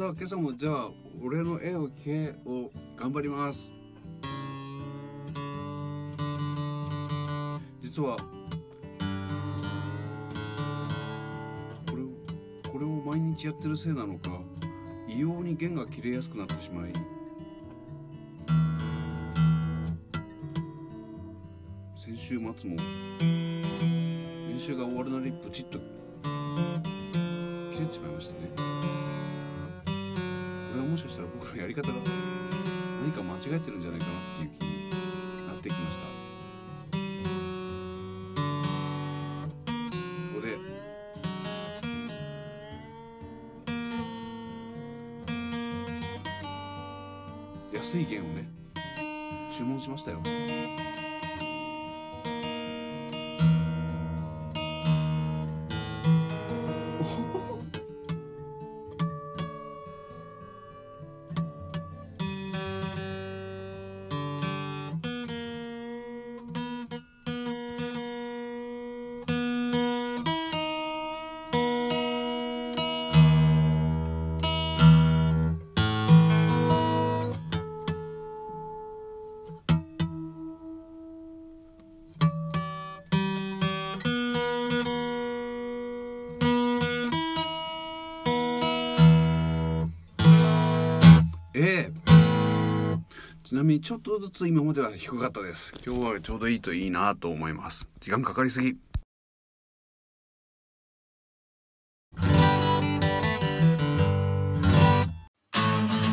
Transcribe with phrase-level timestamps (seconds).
[0.00, 0.88] さあ今朝もじゃあ
[1.22, 3.70] 俺の絵を聞けを頑張ります。
[7.82, 8.24] 実はこ
[11.96, 12.06] れを
[12.72, 14.40] これを毎日やってるせいなのか
[15.06, 16.92] 異様に弦が切れやすくなってしまい。
[21.94, 22.76] 先週末も
[24.48, 25.78] 練習が終わるなりプチッと
[27.74, 28.39] 切れてしまいましてねこれはも
[31.00, 31.94] しかしたら僕のやり方が
[33.00, 34.90] 何か間違えてるんじゃないかなっていう気に
[35.48, 36.04] なってきました。
[40.34, 40.40] ここ
[47.72, 47.78] で。
[47.78, 48.46] 安い弦をね
[49.56, 50.20] 注文しましたよ。
[93.42, 95.72] ちなみにちょっとずつ今までは低かったです。
[95.84, 97.88] 今日はちょうどいいといいなと思います。
[98.00, 98.76] 時間かかりすぎ。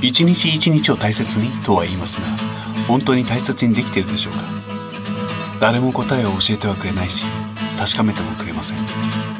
[0.01, 2.27] 一日一日を大切にとは言いますが
[2.87, 4.39] 本当に大切にできているでしょうか？
[5.59, 7.25] 誰も答えを教えてはくれないし
[7.79, 8.77] 確かめてもくれません。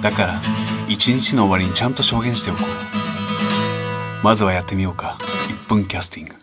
[0.02, 0.42] だから
[0.90, 2.66] 一日の終わりにちゃんと証言しておこう。
[4.26, 5.18] まずはやってみようか。
[5.68, 6.37] Punkcasting.